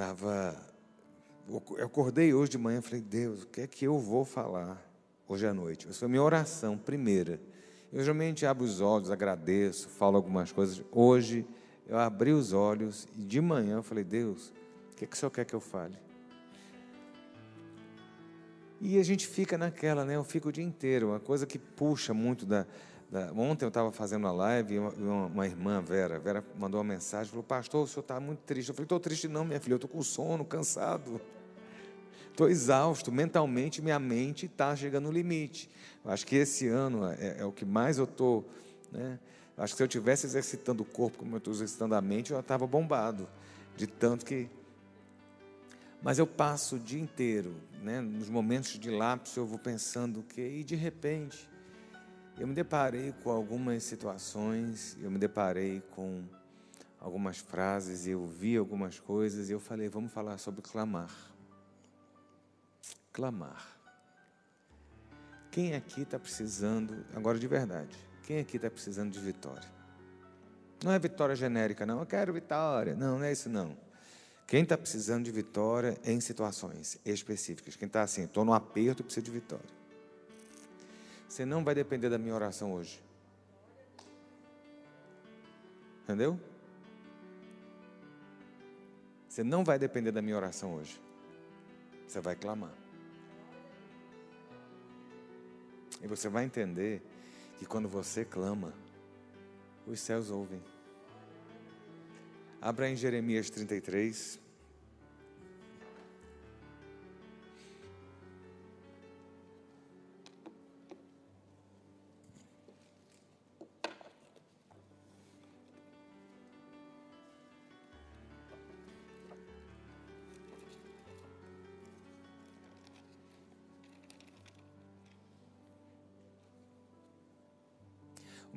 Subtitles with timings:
[0.00, 0.56] Tava,
[1.46, 4.82] eu acordei hoje de manhã e falei, Deus, o que é que eu vou falar
[5.28, 5.86] hoje à noite?
[5.86, 7.38] Essa foi a minha oração primeira.
[7.92, 10.82] Eu geralmente abro os olhos, agradeço, falo algumas coisas.
[10.90, 11.46] Hoje
[11.86, 14.54] eu abri os olhos e de manhã eu falei, Deus,
[14.90, 15.98] o que, é que o Senhor quer que eu fale?
[18.80, 20.16] E a gente fica naquela, né?
[20.16, 22.66] Eu fico o dia inteiro, uma coisa que puxa muito da.
[23.10, 23.32] Da...
[23.32, 27.28] Ontem eu estava fazendo a live e uma, uma, irmã, Vera, Vera mandou uma mensagem,
[27.30, 28.68] falou, pastor, o senhor está muito triste.
[28.68, 31.20] Eu falei, estou triste não, minha filha, eu estou com sono, cansado.
[32.30, 35.68] Estou exausto, mentalmente, minha mente está chegando no limite.
[36.04, 38.48] Acho que esse ano é, é o que mais eu estou.
[38.92, 39.18] Né?
[39.58, 42.38] Acho que se eu estivesse exercitando o corpo como eu estou exercitando a mente, eu
[42.38, 43.28] estava bombado.
[43.76, 44.48] De tanto que
[46.02, 50.22] mas eu passo o dia inteiro, né, nos momentos de lapso, eu vou pensando o
[50.22, 50.60] quê?
[50.60, 51.49] E de repente,
[52.40, 56.24] eu me deparei com algumas situações, eu me deparei com
[56.98, 61.14] algumas frases, eu vi algumas coisas e eu falei, vamos falar sobre clamar.
[63.12, 63.76] Clamar.
[65.50, 69.68] Quem aqui está precisando, agora de verdade, quem aqui está precisando de vitória?
[70.82, 72.00] Não é vitória genérica, não.
[72.00, 72.94] Eu quero vitória.
[72.94, 73.76] Não, não é isso, não.
[74.46, 79.04] Quem está precisando de vitória em situações específicas, quem está assim, estou no aperto e
[79.04, 79.79] preciso de vitória.
[81.40, 83.02] Você não vai depender da minha oração hoje.
[86.02, 86.38] Entendeu?
[89.26, 91.00] Você não vai depender da minha oração hoje.
[92.06, 92.74] Você vai clamar.
[96.02, 97.00] E você vai entender
[97.58, 98.74] que quando você clama,
[99.86, 100.62] os céus ouvem.
[102.60, 104.38] Abra em Jeremias 33.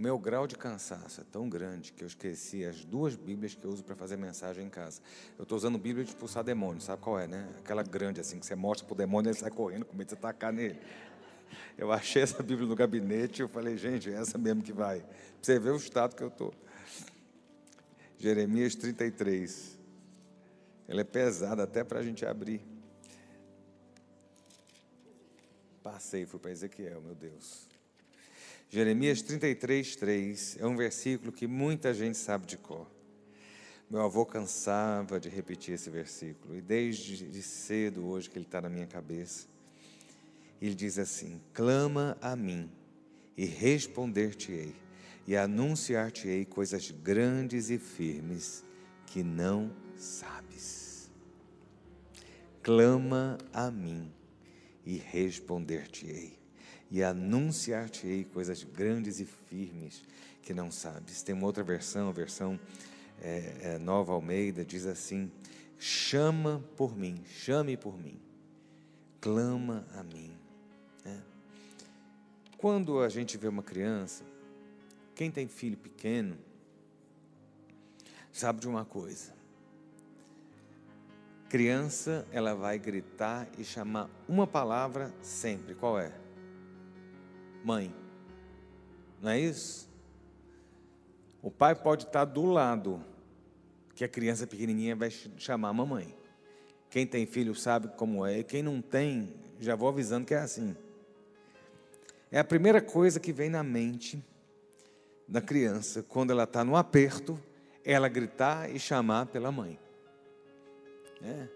[0.04, 3.72] Meu grau de cansaço é tão grande que eu esqueci as duas Bíblias que eu
[3.72, 5.00] uso para fazer mensagem em casa.
[5.38, 7.50] Eu estou usando Bíblia de expulsar demônio, sabe qual é, né?
[7.60, 10.08] Aquela grande assim, que você mostra para o demônio e ele sai correndo com medo
[10.08, 10.78] de você tacar nele.
[11.78, 15.06] Eu achei essa Bíblia no gabinete e eu falei, gente, é essa mesmo que vai.
[15.42, 16.54] Você ver o estado que eu estou.
[18.18, 19.80] Jeremias 33.
[20.86, 22.62] Ela é pesada até para a gente abrir.
[25.82, 27.73] Passei, fui para Ezequiel, meu Deus.
[28.74, 32.90] Jeremias 33, 3 é um versículo que muita gente sabe de cor.
[33.88, 38.60] Meu avô cansava de repetir esse versículo, e desde de cedo hoje que ele está
[38.60, 39.48] na minha cabeça.
[40.60, 42.68] Ele diz assim: Clama a mim,
[43.38, 44.74] e responder-te-ei,
[45.28, 48.66] e anunciar-te-ei coisas grandes e firmes
[49.06, 51.12] que não sabes.
[52.64, 54.12] Clama a mim,
[54.84, 56.43] e responder-te-ei
[56.94, 60.04] e anunciar-te-ei coisas grandes e firmes
[60.44, 61.24] que não sabes.
[61.24, 62.60] Tem uma outra versão, a versão
[63.20, 65.32] é, é, Nova Almeida, diz assim:
[65.80, 68.22] chama por mim, chame por mim,
[69.20, 70.38] clama a mim.
[71.04, 71.18] É.
[72.60, 74.24] Quando a gente vê uma criança,
[75.16, 76.38] quem tem filho pequeno,
[78.32, 79.34] sabe de uma coisa.
[81.50, 85.74] Criança, ela vai gritar e chamar uma palavra sempre.
[85.74, 86.23] Qual é?
[87.64, 87.94] Mãe.
[89.22, 89.90] Não é isso?
[91.42, 93.04] O pai pode estar do lado,
[93.96, 96.16] que a criança pequenininha vai chamar a mamãe.
[96.90, 100.76] Quem tem filho sabe como é, quem não tem, já vou avisando que é assim.
[102.32, 104.24] É a primeira coisa que vem na mente
[105.28, 107.40] da criança, quando ela está no aperto,
[107.84, 109.80] ela gritar e chamar pela mãe.
[111.22, 111.48] É.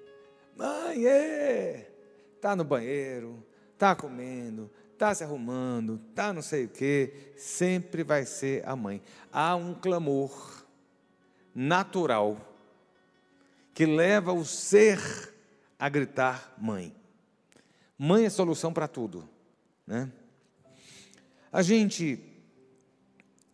[0.55, 1.91] Mãe, é!
[2.35, 3.43] Está no banheiro,
[3.73, 8.99] está comendo, está se arrumando, está não sei o quê, sempre vai ser a mãe.
[9.31, 10.65] Há um clamor
[11.53, 12.55] natural
[13.75, 14.99] que leva o ser
[15.77, 16.95] a gritar mãe.
[17.95, 19.29] Mãe é solução para tudo,
[19.85, 20.11] né?
[21.51, 22.19] A gente,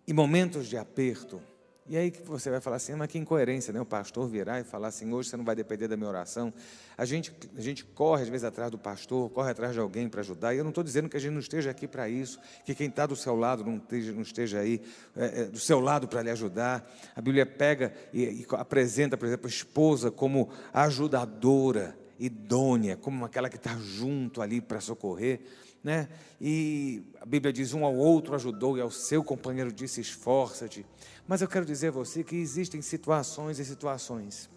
[0.07, 1.41] em momentos de aperto,
[1.85, 3.81] e aí você vai falar assim, mas que incoerência, né?
[3.81, 6.53] O pastor virar e falar assim, hoje você não vai depender da minha oração.
[6.97, 10.21] A gente, a gente corre às vezes atrás do pastor, corre atrás de alguém para
[10.21, 10.53] ajudar.
[10.53, 12.87] E eu não estou dizendo que a gente não esteja aqui para isso, que quem
[12.87, 14.81] está do seu lado não esteja, não esteja aí
[15.15, 16.89] é, é, do seu lado para lhe ajudar.
[17.13, 23.49] A Bíblia pega e, e apresenta, por exemplo, a esposa como ajudadora, idônea, como aquela
[23.49, 25.41] que está junto ali para socorrer
[25.83, 26.07] né?
[26.39, 30.85] E a Bíblia diz: um ao outro ajudou e ao seu companheiro disse: esforça-te.
[31.27, 34.49] Mas eu quero dizer a você que existem situações e situações.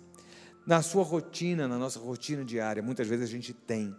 [0.66, 3.96] Na sua rotina, na nossa rotina diária, muitas vezes a gente tem,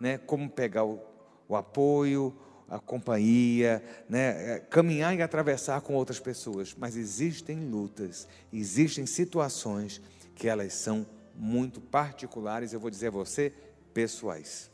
[0.00, 0.16] né?
[0.16, 1.02] Como pegar o,
[1.46, 2.34] o apoio,
[2.68, 4.54] a companhia, né?
[4.54, 6.74] É, caminhar e atravessar com outras pessoas.
[6.78, 10.00] Mas existem lutas, existem situações
[10.34, 13.52] que elas são muito particulares, eu vou dizer a você,
[13.92, 14.70] pessoais.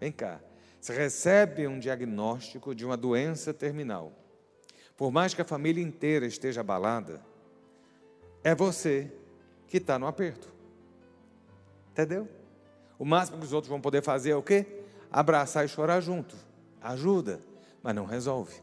[0.00, 0.40] Vem cá,
[0.80, 4.23] você recebe um diagnóstico de uma doença terminal.
[4.96, 7.20] Por mais que a família inteira esteja abalada,
[8.42, 9.10] é você
[9.66, 10.52] que está no aperto.
[11.90, 12.28] Entendeu?
[12.98, 14.66] O máximo que os outros vão poder fazer é o quê?
[15.10, 16.36] Abraçar e chorar junto.
[16.80, 17.40] Ajuda,
[17.82, 18.54] mas não resolve.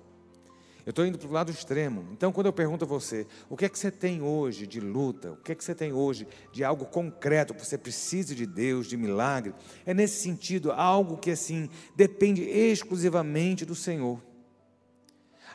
[0.86, 2.08] Eu estou indo para o lado extremo.
[2.12, 5.34] Então, quando eu pergunto a você, o que é que você tem hoje de luta?
[5.34, 8.98] O que é que você tem hoje de algo concreto você precise de Deus, de
[8.98, 9.54] milagre?
[9.86, 14.20] É nesse sentido, algo que assim depende exclusivamente do Senhor.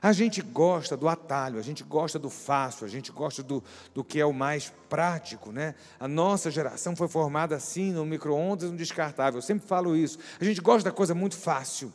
[0.00, 3.62] A gente gosta do atalho, a gente gosta do fácil, a gente gosta do,
[3.94, 5.74] do que é o mais prático, né?
[5.98, 9.38] A nossa geração foi formada assim, no micro-ondas, no descartável.
[9.38, 10.18] Eu sempre falo isso.
[10.40, 11.92] A gente gosta da coisa muito fácil.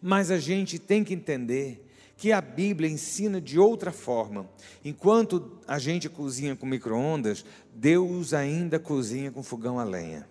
[0.00, 4.48] Mas a gente tem que entender que a Bíblia ensina de outra forma.
[4.84, 7.44] Enquanto a gente cozinha com micro-ondas,
[7.74, 10.26] Deus ainda cozinha com fogão a lenha.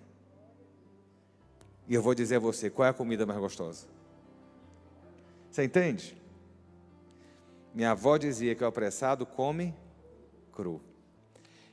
[1.88, 3.86] E eu vou dizer a você, qual é a comida mais gostosa?
[5.52, 6.18] Você entende?
[7.75, 9.75] Minha avó dizia que o apressado come
[10.54, 10.81] cru.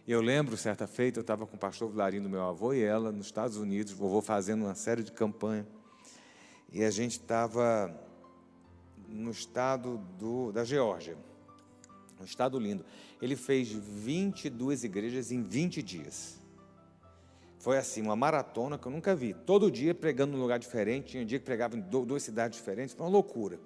[0.05, 3.13] Eu lembro, certa feita, eu estava com o pastor Vilarinho do meu avô e ela
[3.13, 5.65] nos Estados Unidos, vovô fazendo uma série de campanha.
[6.73, 7.97] E a gente estava
[9.09, 11.17] no estado do, da Geórgia.
[12.21, 12.85] Um estado lindo.
[13.21, 16.42] Ele fez 22 igrejas em 20 dias.
[17.63, 19.33] Foi assim, uma maratona que eu nunca vi.
[19.33, 21.13] Todo dia pregando num lugar diferente.
[21.13, 22.93] Tinha um dia que pregava em duas cidades diferentes.
[22.93, 23.57] Foi uma loucura.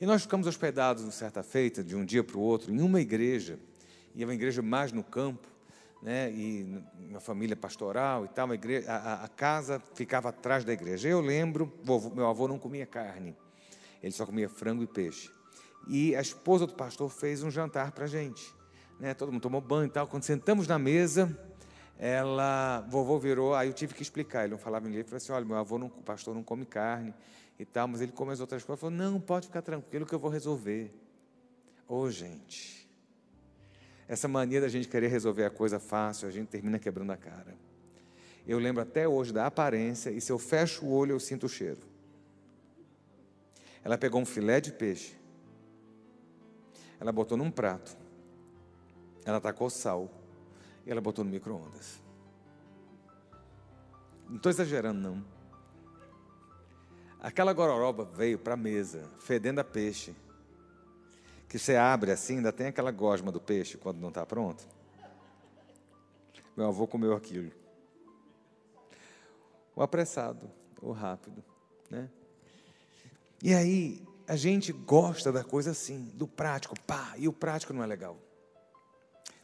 [0.00, 3.56] E nós ficamos hospedados, certa feita, de um dia para o outro, em uma igreja.
[4.12, 5.46] E é uma igreja mais no campo.
[6.02, 10.72] Né, e uma família pastoral e tal, a, igreja, a, a, casa ficava atrás da
[10.72, 11.08] igreja.
[11.08, 11.72] Eu lembro,
[12.12, 13.36] meu avô não comia carne.
[14.02, 15.30] Ele só comia frango e peixe.
[15.88, 18.44] E a esposa do pastor fez um jantar para a gente.
[18.98, 19.14] Né?
[19.14, 20.08] Todo mundo tomou banho e tal.
[20.08, 21.38] Quando sentamos na mesa,
[21.98, 24.44] ela, vovô virou, aí eu tive que explicar.
[24.44, 27.14] Ele não falava inglês, falou assim: olha, meu avô, não, pastor não come carne
[27.58, 28.80] e tal, mas ele come as outras coisas.
[28.80, 30.92] Falou: não, pode ficar tranquilo que eu vou resolver.
[31.88, 32.88] Ô, oh, gente,
[34.08, 37.54] essa mania da gente querer resolver a coisa fácil, a gente termina quebrando a cara.
[38.46, 41.48] Eu lembro até hoje da aparência, e se eu fecho o olho, eu sinto o
[41.48, 41.80] cheiro.
[43.82, 45.14] Ela pegou um filé de peixe,
[46.98, 47.96] ela botou num prato,
[49.24, 50.23] ela tacou sal
[50.86, 52.02] e ela botou no micro-ondas.
[54.28, 55.24] Não estou exagerando, não.
[57.20, 60.14] Aquela gororoba veio para a mesa, fedendo a peixe.
[61.48, 64.66] Que você abre assim, ainda tem aquela gosma do peixe quando não está pronto.
[66.56, 67.50] Meu avô comeu aquilo.
[69.74, 70.50] O apressado,
[70.80, 71.42] o rápido,
[71.90, 72.08] né?
[73.42, 77.82] E aí, a gente gosta da coisa assim, do prático, pá, e o prático não
[77.82, 78.16] é legal.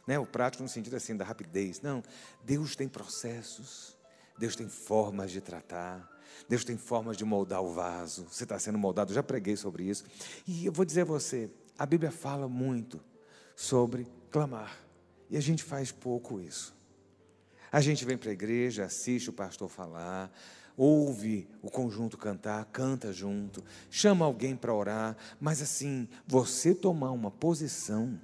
[0.07, 0.17] Né?
[0.19, 1.81] O prático no sentido assim, da rapidez.
[1.81, 2.03] Não,
[2.43, 3.97] Deus tem processos,
[4.37, 6.09] Deus tem formas de tratar,
[6.47, 8.25] Deus tem formas de moldar o vaso.
[8.29, 10.03] Você está sendo moldado, já preguei sobre isso.
[10.47, 12.99] E eu vou dizer a você, a Bíblia fala muito
[13.55, 14.77] sobre clamar.
[15.29, 16.75] E a gente faz pouco isso.
[17.71, 20.29] A gente vem para a igreja, assiste o pastor falar,
[20.75, 27.31] ouve o conjunto cantar, canta junto, chama alguém para orar, mas assim, você tomar uma
[27.31, 28.19] posição,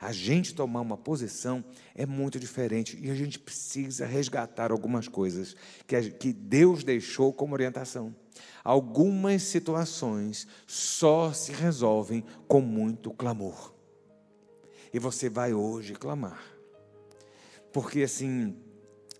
[0.00, 5.56] a gente tomar uma posição é muito diferente e a gente precisa resgatar algumas coisas
[5.86, 8.14] que, que Deus deixou como orientação.
[8.62, 13.72] Algumas situações só se resolvem com muito clamor.
[14.92, 16.42] E você vai hoje clamar.
[17.72, 18.56] Porque assim,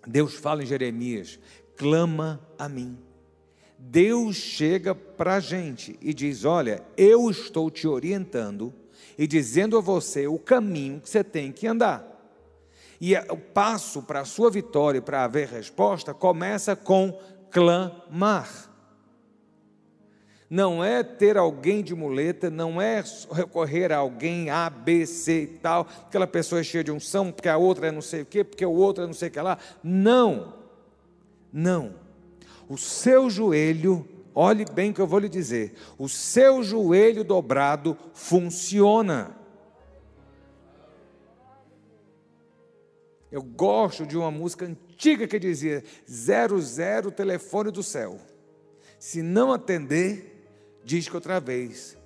[0.06, 1.38] Deus fala em Jeremias
[1.76, 2.98] clama a mim.
[3.78, 8.72] Deus chega para a gente e diz: Olha, eu estou te orientando
[9.18, 12.16] e dizendo a você o caminho que você tem que andar.
[13.00, 17.18] E o passo para a sua vitória, para haver resposta, começa com
[17.50, 18.70] clamar.
[20.48, 25.46] Não é ter alguém de muleta, não é recorrer a alguém A, B, C e
[25.58, 28.44] tal, aquela pessoa é cheia de unção, porque a outra é não sei o quê,
[28.44, 29.58] porque o outro é não sei o que lá.
[29.82, 30.54] Não.
[31.52, 31.94] Não.
[32.68, 34.06] O seu joelho,
[34.36, 39.34] olhe bem que eu vou lhe dizer, o seu joelho dobrado funciona.
[43.32, 48.20] Eu gosto de uma música antiga que dizia: zero zero telefone do céu.
[48.98, 50.48] Se não atender,
[50.84, 51.96] diz que outra vez.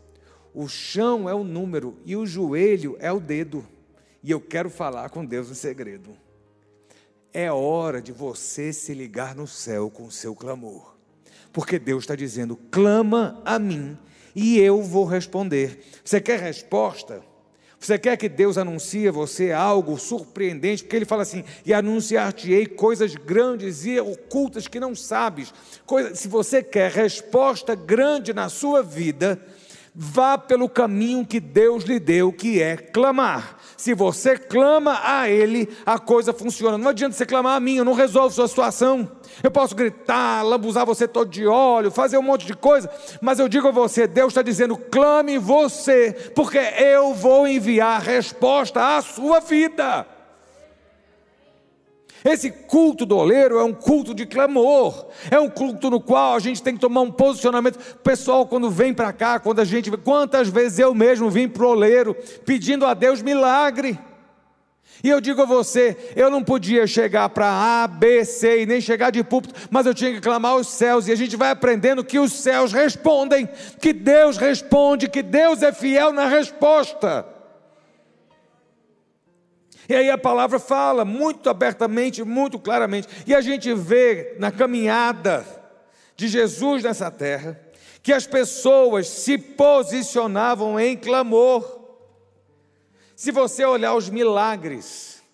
[0.52, 3.64] O chão é o número e o joelho é o dedo.
[4.22, 6.16] E eu quero falar com Deus em segredo.
[7.32, 10.89] é hora de você se ligar no céu com o seu clamor.
[11.52, 13.96] Porque Deus está dizendo: clama a mim
[14.34, 15.84] e eu vou responder.
[16.04, 17.22] Você quer resposta?
[17.78, 20.82] Você quer que Deus anuncie a você algo surpreendente?
[20.82, 25.52] Porque Ele fala assim: e anunciar-te-ei coisas grandes e ocultas que não sabes.
[25.86, 29.40] Coisa, se você quer resposta grande na sua vida,
[29.94, 33.58] vá pelo caminho que Deus lhe deu, que é clamar.
[33.80, 36.76] Se você clama a Ele, a coisa funciona.
[36.76, 39.10] Não adianta você clamar a mim, eu não resolvo sua situação.
[39.42, 42.90] Eu posso gritar, lambuzar você todo de óleo, fazer um monte de coisa,
[43.22, 48.98] mas eu digo a você: Deus está dizendo, clame você, porque eu vou enviar resposta
[48.98, 50.06] à sua vida.
[52.24, 56.38] Esse culto do oleiro é um culto de clamor, é um culto no qual a
[56.38, 57.78] gente tem que tomar um posicionamento.
[58.02, 59.90] Pessoal, quando vem para cá, quando a gente.
[59.90, 63.98] Quantas vezes eu mesmo vim para o oleiro pedindo a Deus milagre.
[65.02, 68.82] E eu digo a você, eu não podia chegar para A, B, C e nem
[68.82, 72.04] chegar de púlpito, mas eu tinha que clamar aos céus, e a gente vai aprendendo
[72.04, 73.48] que os céus respondem,
[73.80, 77.26] que Deus responde, que Deus é fiel na resposta.
[79.90, 83.08] E aí a palavra fala muito abertamente, muito claramente.
[83.26, 85.44] E a gente vê na caminhada
[86.14, 87.60] de Jesus nessa terra
[88.00, 91.80] que as pessoas se posicionavam em clamor.
[93.16, 95.24] Se você olhar os milagres,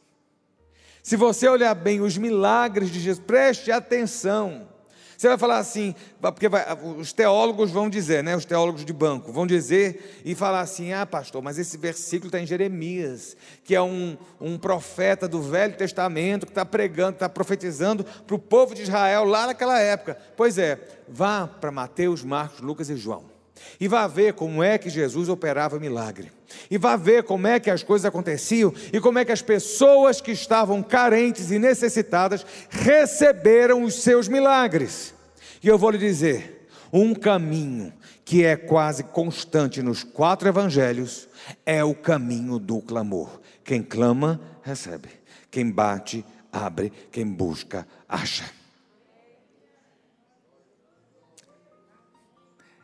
[1.03, 4.71] se você olhar bem os milagres de Jesus, preste atenção.
[5.17, 6.65] Você vai falar assim, porque vai,
[6.99, 11.07] os teólogos vão dizer, né, os teólogos de banco, vão dizer e falar assim: ah,
[11.07, 16.47] pastor, mas esse versículo está em Jeremias, que é um, um profeta do Velho Testamento
[16.47, 20.19] que está pregando, está profetizando para o povo de Israel lá naquela época.
[20.37, 23.36] Pois é, vá para Mateus, Marcos, Lucas e João.
[23.81, 26.31] E vá ver como é que Jesus operava milagre.
[26.71, 30.21] E vá ver como é que as coisas aconteciam e como é que as pessoas
[30.21, 35.15] que estavam carentes e necessitadas receberam os seus milagres.
[35.63, 37.93] E eu vou lhe dizer: um caminho
[38.25, 41.29] que é quase constante nos quatro evangelhos
[41.65, 43.41] é o caminho do clamor.
[43.63, 45.09] Quem clama, recebe.
[45.51, 46.93] Quem bate, abre.
[47.11, 48.45] Quem busca, acha.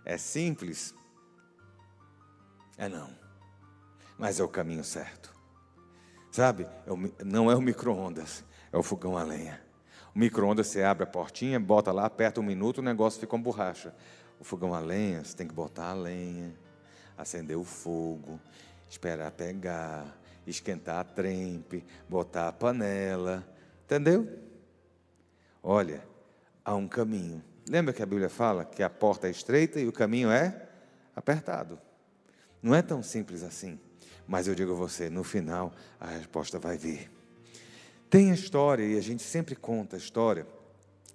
[0.05, 0.95] É simples?
[2.77, 3.11] É não.
[4.19, 5.35] Mas é o caminho certo.
[6.31, 6.65] Sabe?
[6.87, 9.63] É não é o micro-ondas, é o fogão a lenha.
[10.15, 13.43] O micro-ondas você abre a portinha, bota lá, aperta um minuto, o negócio fica uma
[13.43, 13.95] borracha.
[14.41, 16.53] O fogão a lenha, você tem que botar a lenha,
[17.17, 18.41] acender o fogo,
[18.89, 23.47] esperar pegar, esquentar a trempe, botar a panela.
[23.85, 24.29] Entendeu?
[25.63, 26.03] Olha,
[26.65, 29.93] há um caminho Lembra que a Bíblia fala que a porta é estreita e o
[29.93, 30.69] caminho é
[31.15, 31.79] apertado?
[32.63, 33.79] Não é tão simples assim.
[34.27, 37.11] Mas eu digo a você, no final a resposta vai vir.
[38.09, 40.47] Tem a história, e a gente sempre conta a história,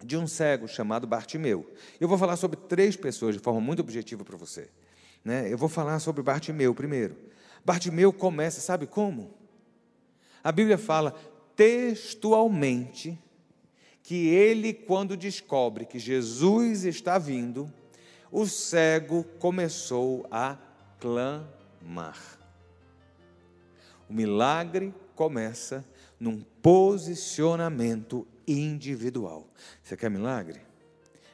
[0.04, 1.72] de um cego chamado Bartimeu.
[2.00, 4.70] Eu vou falar sobre três pessoas de forma muito objetiva para você.
[5.24, 5.52] Né?
[5.52, 7.16] Eu vou falar sobre Bartimeu primeiro.
[7.66, 9.34] Bartimeu começa, sabe como?
[10.44, 11.12] A Bíblia fala
[11.56, 13.20] textualmente
[14.08, 17.70] que ele, quando descobre que Jesus está vindo,
[18.32, 20.58] o cego começou a
[20.98, 22.40] clamar.
[24.10, 25.84] O milagre começa
[26.18, 29.46] num posicionamento individual.
[29.84, 30.62] Você quer milagre?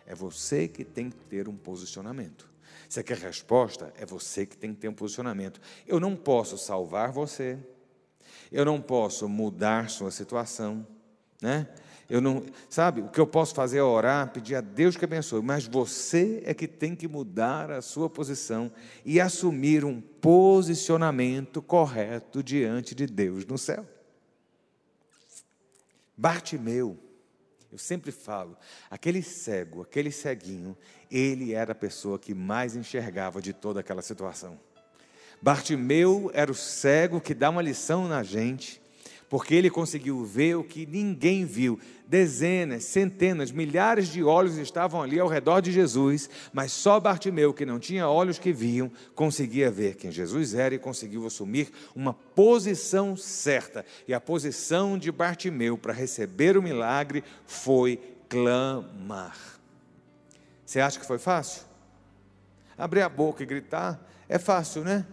[0.08, 2.50] É você que tem que ter um posicionamento.
[2.89, 3.94] Você quer resposta?
[3.96, 5.62] É você que tem que ter um posicionamento.
[5.86, 7.56] Eu não posso salvar você,
[8.51, 10.88] eu não posso mudar sua situação,
[11.39, 11.68] né?
[12.10, 15.41] Eu não, sabe, o que eu posso fazer é orar, pedir a Deus que abençoe,
[15.41, 18.72] mas você é que tem que mudar a sua posição
[19.05, 23.88] e assumir um posicionamento correto diante de Deus no céu.
[26.15, 26.98] Bartimeu,
[27.72, 28.55] eu sempre falo,
[28.91, 30.77] aquele cego, aquele ceguinho,
[31.10, 34.60] ele era a pessoa que mais enxergava de toda aquela situação.
[35.41, 38.83] Bartimeu era o cego que dá uma lição na gente
[39.34, 41.80] porque ele conseguiu ver o que ninguém viu.
[42.08, 47.66] Dezenas, centenas, milhares de olhos estavam ali ao redor de Jesus, mas só Bartimeu, que
[47.66, 53.18] não tinha olhos que viam, conseguia ver quem Jesus era e conseguiu assumir uma posição
[53.18, 53.84] certa.
[54.08, 58.00] E a posição de Bartimeu para receber o milagre foi
[58.30, 59.36] clamar.
[60.63, 61.63] Você acha que foi fácil?
[62.78, 64.00] Abrir a boca e gritar
[64.30, 65.08] é fácil, né?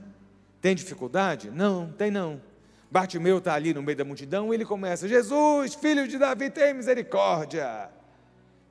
[0.61, 1.50] Tem dificuldade?
[1.50, 2.50] Não, tem não.
[2.90, 6.75] Bartimeu está ali no meio da multidão e ele começa: Jesus, filho de Davi, tem
[6.75, 7.88] misericórdia.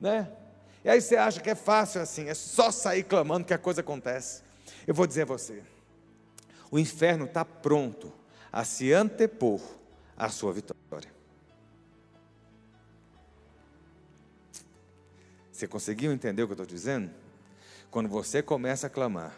[0.00, 0.30] Né?
[0.84, 3.80] E aí você acha que é fácil assim, é só sair clamando que a coisa
[3.80, 4.42] acontece.
[4.86, 5.62] Eu vou dizer a você:
[6.70, 8.12] o inferno está pronto
[8.52, 9.60] a se antepor
[10.16, 11.10] à sua vitória.
[15.50, 17.10] Você conseguiu entender o que eu estou dizendo?
[17.90, 19.36] Quando você começa a clamar,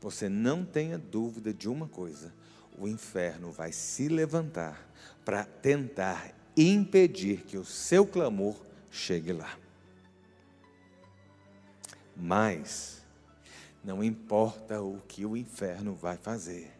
[0.00, 2.32] você não tenha dúvida de uma coisa:
[2.78, 4.88] o inferno vai se levantar
[5.24, 8.56] para tentar impedir que o seu clamor
[8.90, 9.58] chegue lá.
[12.16, 13.02] Mas
[13.84, 16.72] não importa o que o inferno vai fazer,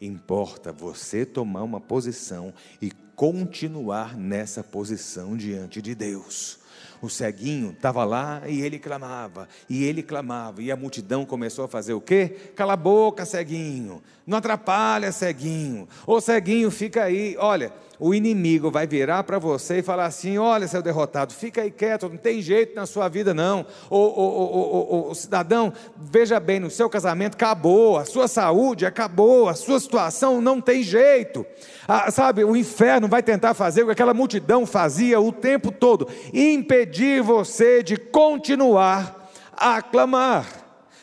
[0.00, 6.61] importa você tomar uma posição e continuar nessa posição diante de Deus.
[7.02, 11.68] O ceguinho estava lá e ele clamava, e ele clamava, e a multidão começou a
[11.68, 12.52] fazer o quê?
[12.54, 17.36] Cala a boca, ceguinho, não atrapalha, ceguinho, ô ceguinho, fica aí.
[17.40, 17.72] Olha,
[18.04, 22.08] o inimigo vai virar para você e falar assim: olha, seu derrotado, fica aí quieto,
[22.08, 23.64] não tem jeito na sua vida, não.
[23.88, 30.40] O, cidadão, veja bem, no seu casamento acabou, a sua saúde acabou, a sua situação
[30.40, 31.46] não tem jeito.
[31.86, 36.08] Ah, sabe, o inferno vai tentar fazer o que aquela multidão fazia o tempo todo
[36.34, 40.61] impedir você de continuar a clamar.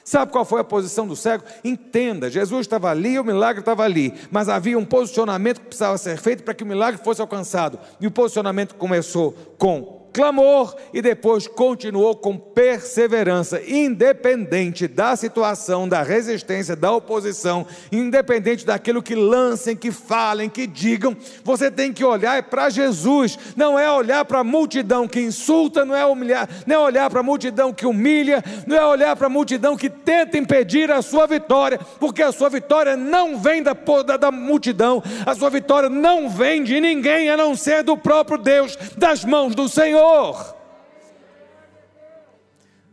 [0.09, 1.43] Sabe qual foi a posição do cego?
[1.63, 6.17] Entenda, Jesus estava ali, o milagre estava ali, mas havia um posicionamento que precisava ser
[6.17, 7.77] feito para que o milagre fosse alcançado.
[8.01, 16.01] E o posicionamento começou com clamor e depois continuou com perseverança, independente da situação, da
[16.01, 22.43] resistência, da oposição, independente daquilo que lancem, que falem, que digam, você tem que olhar
[22.43, 26.79] para Jesus, não é olhar para a multidão que insulta, não é, humilhar, não é
[26.79, 30.91] olhar para a multidão que humilha, não é olhar para a multidão que tenta impedir
[30.91, 33.73] a sua vitória, porque a sua vitória não vem da,
[34.05, 38.37] da, da multidão, a sua vitória não vem de ninguém a não ser do próprio
[38.37, 40.08] Deus, das mãos do Senhor.
[40.09, 40.55] Senhor.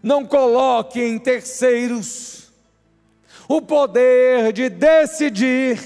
[0.02, 2.52] Não coloque em terceiros
[3.48, 5.80] o poder de decidir,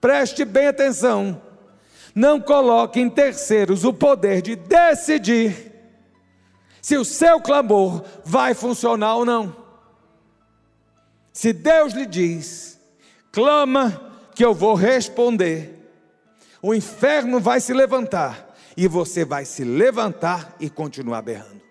[0.00, 1.40] preste bem atenção,
[2.14, 5.72] não coloque em terceiros o poder de decidir
[6.82, 9.56] se o seu clamor vai funcionar ou não.
[11.32, 12.78] Se Deus lhe diz,
[13.32, 15.90] clama que eu vou responder,
[16.62, 18.45] o inferno vai se levantar
[18.76, 21.62] e você vai se levantar e continuar berrando.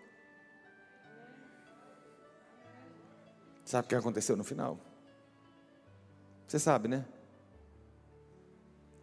[3.64, 4.80] Sabe o que aconteceu no final?
[6.48, 7.06] Você sabe, né?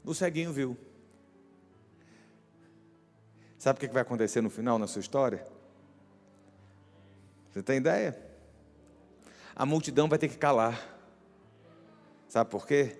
[0.04, 0.76] O ceguinho viu.
[3.58, 5.46] Sabe o que vai acontecer no final na sua história?
[7.52, 8.20] Você tem ideia?
[9.54, 10.88] A multidão vai ter que calar.
[12.28, 12.98] Sabe por quê?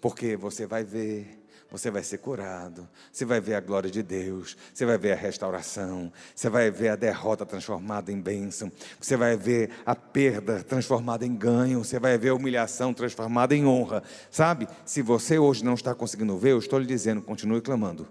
[0.00, 4.56] Porque você vai ver você vai ser curado, você vai ver a glória de Deus,
[4.72, 9.36] você vai ver a restauração, você vai ver a derrota transformada em bênção, você vai
[9.36, 14.02] ver a perda transformada em ganho, você vai ver a humilhação transformada em honra.
[14.30, 14.68] Sabe?
[14.84, 18.06] Se você hoje não está conseguindo ver, eu estou lhe dizendo, continue clamando,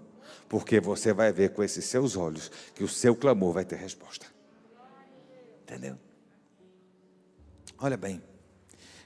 [0.48, 4.26] porque você vai ver com esses seus olhos que o seu clamor vai ter resposta.
[5.62, 5.98] Entendeu?
[7.78, 8.22] Olha bem,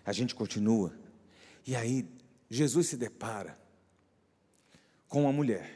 [0.05, 0.93] a gente continua,
[1.67, 2.09] e aí
[2.51, 3.57] Jesus se depara
[5.09, 5.71] com uma mulher.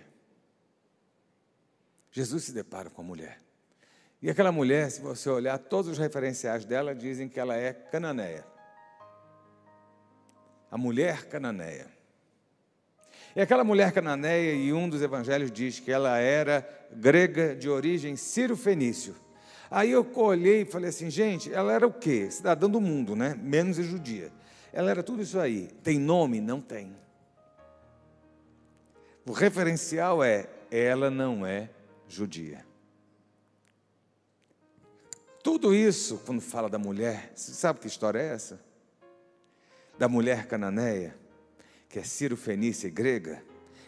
[2.11, 3.39] Jesus se depara com a mulher.
[4.21, 8.45] E aquela mulher, se você olhar, todos os referenciais dela dizem que ela é cananeia.
[10.71, 11.87] A mulher cananeia.
[13.35, 18.15] E aquela mulher cananeia, e um dos evangelhos diz que ela era grega de origem
[18.15, 19.17] sírio-fenício.
[19.71, 22.31] Aí eu olhei e falei assim, gente, ela era o quê?
[22.31, 23.35] Cidadã do mundo, né?
[23.43, 24.31] Menos judia.
[24.71, 25.69] Ela era tudo isso aí.
[25.83, 26.41] Tem nome?
[26.41, 26.95] Não tem.
[29.25, 31.71] O referencial é: ela não é
[32.09, 32.65] judia.
[35.43, 38.61] Tudo isso, quando fala da mulher, você sabe que história é essa?
[39.99, 41.17] Da mulher cananeia,
[41.89, 43.43] que é Ciro Fenícia grega,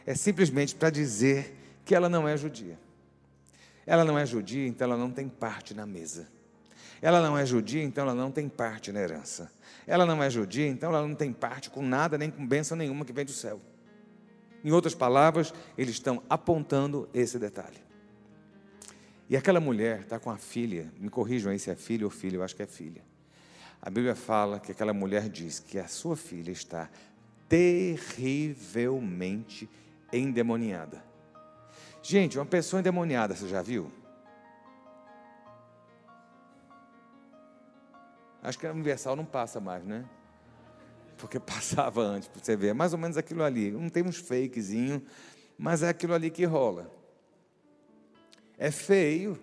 [0.04, 2.78] é simplesmente para dizer que ela não é judia.
[3.86, 6.28] Ela não é judia, então ela não tem parte na mesa.
[7.00, 9.52] Ela não é judia, então ela não tem parte na herança.
[9.86, 13.04] Ela não é judia, então ela não tem parte com nada, nem com bênção nenhuma
[13.04, 13.60] que vem do céu.
[14.64, 17.84] Em outras palavras, eles estão apontando esse detalhe.
[19.28, 22.36] E aquela mulher está com a filha, me corrijam aí se é filha ou filho,
[22.36, 23.02] eu acho que é filha.
[23.82, 26.88] A Bíblia fala que aquela mulher diz que a sua filha está
[27.48, 29.68] terrivelmente
[30.10, 31.04] endemoniada.
[32.02, 33.92] Gente, uma pessoa endemoniada, você já viu?
[38.42, 40.04] Acho que a Universal não passa mais, né?
[41.24, 42.68] Porque passava antes, para você ver.
[42.68, 43.70] É mais ou menos aquilo ali.
[43.70, 45.02] Não tem uns fakezinho,
[45.58, 46.90] mas é aquilo ali que rola.
[48.58, 49.38] É feio.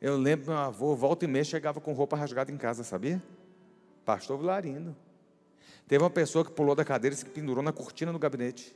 [0.00, 3.22] Eu lembro meu avô, volta e meia, chegava com roupa rasgada em casa, sabia?
[4.04, 4.96] Pastor Vilarindo.
[5.86, 8.74] Teve uma pessoa que pulou da cadeira e se pendurou na cortina do gabinete.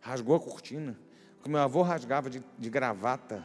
[0.00, 0.96] Rasgou a cortina.
[1.36, 3.44] Porque meu avô rasgava de, de gravata.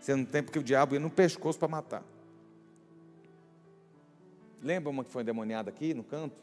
[0.00, 2.02] Você não tem porque o diabo ia no pescoço para matar.
[4.62, 6.36] Lembra uma que foi endemoniada aqui no canto?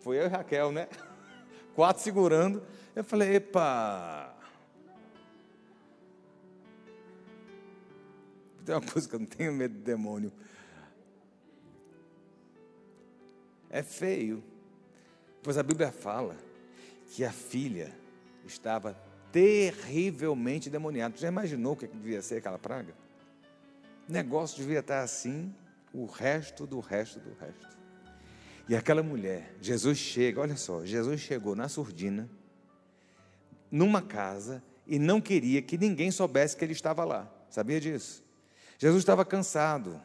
[0.00, 0.88] Foi eu e Raquel, né?
[1.74, 2.62] Quatro segurando.
[2.94, 4.34] Eu falei, epa.
[8.64, 10.32] Tem uma coisa que eu não tenho medo de demônio.
[13.70, 14.42] É feio.
[15.42, 16.36] Pois a Bíblia fala
[17.06, 17.94] que a filha
[18.44, 18.96] estava
[19.32, 21.16] terrivelmente demoniada.
[21.16, 22.94] Já imaginou o que devia ser aquela praga?
[24.08, 25.54] O negócio devia estar assim
[25.92, 27.78] o resto do resto do resto.
[28.68, 32.28] E aquela mulher, Jesus chega, olha só, Jesus chegou na surdina,
[33.70, 37.30] numa casa, e não queria que ninguém soubesse que ele estava lá.
[37.50, 38.22] Sabia disso?
[38.78, 40.00] Jesus estava cansado.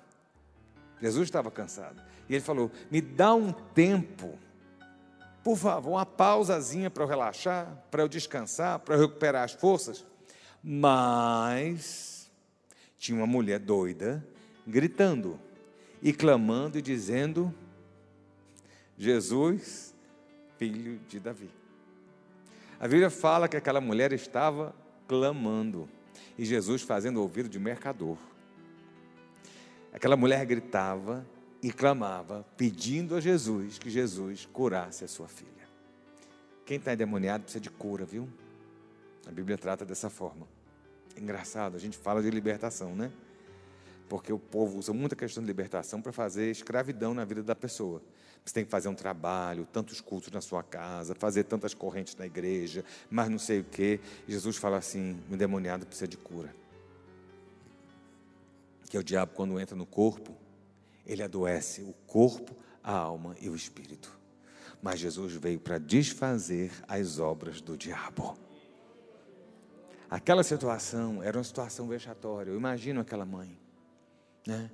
[1.02, 2.02] Jesus estava cansado.
[2.30, 4.38] E ele falou: Me dá um tempo,
[5.44, 10.06] por favor, uma pausazinha para eu relaxar, para eu descansar, para eu recuperar as forças.
[10.64, 12.32] Mas
[12.98, 14.26] tinha uma mulher doida
[14.66, 15.38] gritando
[16.04, 17.56] e clamando e dizendo:
[18.98, 19.96] Jesus,
[20.58, 21.50] filho de Davi.
[22.78, 24.76] A Bíblia fala que aquela mulher estava
[25.08, 25.88] clamando
[26.38, 28.18] e Jesus fazendo ouvido de mercador.
[29.94, 31.26] Aquela mulher gritava
[31.62, 35.52] e clamava, pedindo a Jesus que Jesus curasse a sua filha.
[36.66, 38.28] Quem está endemoniado precisa de cura, viu?
[39.26, 40.46] A Bíblia trata dessa forma.
[41.16, 43.12] Engraçado, a gente fala de libertação, né?
[44.08, 48.02] Porque o povo usa muita questão de libertação para fazer escravidão na vida da pessoa.
[48.46, 52.26] Você tem que fazer um trabalho, tantos cultos na sua casa, fazer tantas correntes na
[52.26, 54.02] igreja, mas não sei o quê.
[54.28, 56.54] Jesus fala assim: o endemoniado precisa de cura.
[58.90, 60.36] Que é o diabo, quando entra no corpo,
[61.06, 64.20] ele adoece o corpo, a alma e o espírito.
[64.82, 68.38] Mas Jesus veio para desfazer as obras do diabo.
[70.10, 72.52] Aquela situação era uma situação vexatória.
[72.52, 73.63] Eu imagino aquela mãe
[74.46, 74.70] né?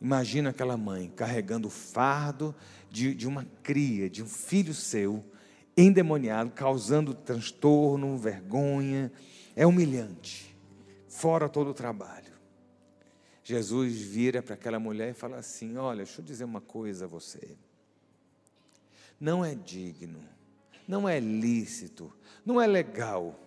[0.00, 2.54] Imagina aquela mãe carregando o fardo
[2.90, 5.24] de, de uma cria, de um filho seu,
[5.76, 9.10] endemoniado, causando transtorno, vergonha.
[9.54, 10.54] É humilhante,
[11.08, 12.32] fora todo o trabalho.
[13.42, 17.08] Jesus vira para aquela mulher e fala assim: Olha, deixa eu dizer uma coisa a
[17.08, 17.56] você.
[19.18, 20.20] Não é digno,
[20.86, 22.12] não é lícito,
[22.44, 23.38] não é legal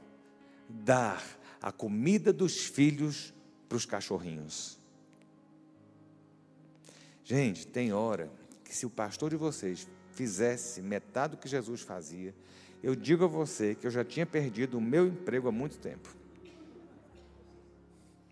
[0.68, 1.24] dar
[1.62, 3.34] a comida dos filhos
[3.68, 4.79] para os cachorrinhos.
[7.30, 8.28] Gente, tem hora
[8.66, 12.34] que se o pastor de vocês fizesse metade do que Jesus fazia,
[12.82, 16.10] eu digo a você que eu já tinha perdido o meu emprego há muito tempo.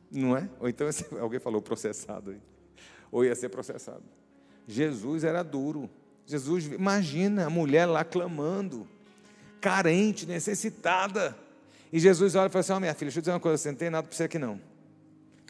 [0.10, 0.49] Não é?
[0.60, 0.88] Ou então
[1.21, 2.41] alguém falou processado aí.
[3.12, 4.01] Ou ia ser processado.
[4.67, 5.88] Jesus era duro.
[6.25, 8.88] Jesus, imagina a mulher lá clamando,
[9.62, 11.38] carente, necessitada.
[11.93, 13.60] E Jesus olha e fala assim: Ó, oh, minha filha, deixa eu dizer uma coisa,
[13.60, 14.66] você não tem nada para você aqui não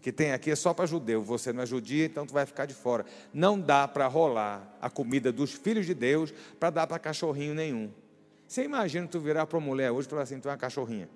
[0.02, 1.22] que tem aqui é só para judeu.
[1.24, 3.06] Você não é judia, então tu vai ficar de fora.
[3.34, 7.92] Não dá para rolar a comida dos filhos de Deus para dar para cachorrinho nenhum.
[8.48, 11.10] Você imagina tu virar para uma mulher hoje e falar assim: tu é uma cachorrinha.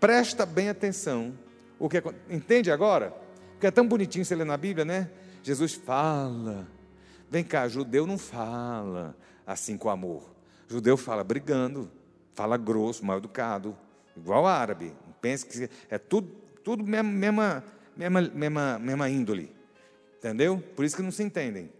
[0.00, 1.32] Presta bem atenção.
[1.78, 3.14] O que entende agora?
[3.52, 5.10] Porque é tão bonitinho você ler na Bíblia, né?
[5.42, 6.66] Jesus fala.
[7.30, 10.34] Vem cá, judeu não fala assim com amor.
[10.68, 11.90] Judeu fala brigando,
[12.34, 13.76] fala grosso, mal educado,
[14.16, 14.92] igual árabe.
[15.20, 17.64] Pensa que é tudo tudo mesma,
[17.96, 19.54] mesma, mesma, mesma, índole.
[20.18, 20.62] Entendeu?
[20.76, 21.70] Por isso que não se entendem.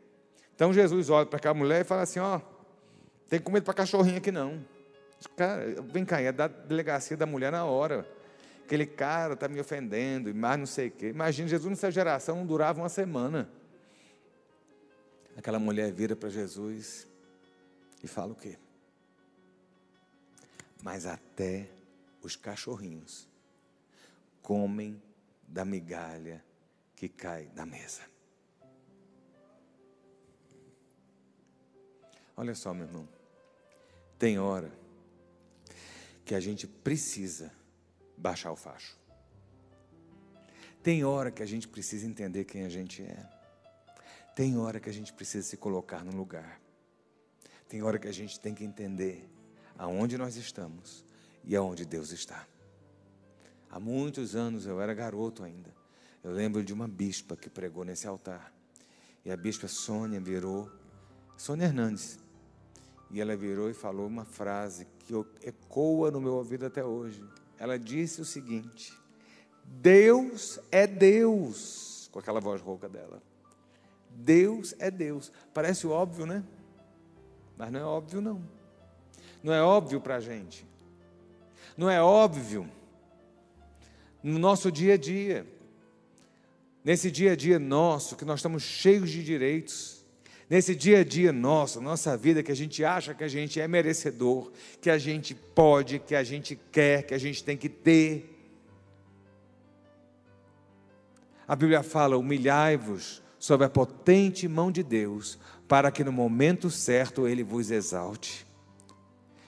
[0.55, 2.41] Então Jesus olha para aquela mulher e fala assim: ó,
[3.29, 4.65] tem comida para cachorrinho aqui não.
[5.37, 8.07] Cara, vem cá, é da delegacia da mulher na hora.
[8.65, 11.09] Aquele cara está me ofendendo, e mais não sei o quê.
[11.09, 13.49] Imagina, Jesus nessa geração não durava uma semana.
[15.37, 17.07] Aquela mulher vira para Jesus
[18.03, 18.59] e fala o quê?
[20.83, 21.69] Mas até
[22.23, 23.32] os cachorrinhos
[24.43, 25.01] comem
[25.47, 26.45] da migalha
[26.97, 28.03] que cai da mesa.
[32.37, 33.09] Olha só, meu irmão.
[34.19, 34.73] Tem hora
[36.25, 37.53] que a gente precisa
[38.17, 38.99] baixar o facho.
[40.83, 43.29] Tem hora que a gente precisa entender quem a gente é.
[44.35, 46.61] Tem hora que a gente precisa se colocar no lugar.
[47.69, 49.29] Tem hora que a gente tem que entender
[49.79, 51.05] aonde nós estamos
[51.45, 52.47] e aonde Deus está.
[53.73, 55.75] Há muitos anos, eu era garoto ainda.
[56.23, 58.53] Eu lembro de uma bispa que pregou nesse altar.
[59.25, 60.71] E a bispa Sônia virou,
[61.39, 62.19] Sônia Hernandes.
[63.11, 67.25] E ela virou e falou uma frase que ecoa no meu ouvido até hoje.
[67.59, 68.93] Ela disse o seguinte:
[69.65, 73.23] Deus é Deus, com aquela voz rouca dela.
[74.11, 75.33] Deus é Deus.
[75.55, 76.45] Parece óbvio, né?
[77.57, 78.45] Mas não é óbvio, não.
[79.43, 80.67] Não é óbvio para a gente.
[81.75, 82.69] Não é óbvio
[84.23, 85.47] no nosso dia a dia.
[86.85, 90.05] Nesse dia a dia nosso, que nós estamos cheios de direitos,
[90.51, 93.69] nesse dia a dia nosso, nossa vida, que a gente acha que a gente é
[93.69, 98.29] merecedor, que a gente pode, que a gente quer, que a gente tem que ter.
[101.47, 107.29] A Bíblia fala: humilhai-vos sob a potente mão de Deus, para que no momento certo
[107.29, 108.47] ele vos exalte.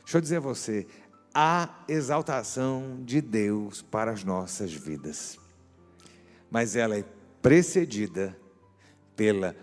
[0.04, 0.86] Deixa eu dizer a você,
[1.34, 5.36] há exaltação de Deus para as nossas vidas,
[6.48, 7.04] mas ela é
[7.42, 8.38] precedida
[9.16, 9.56] pela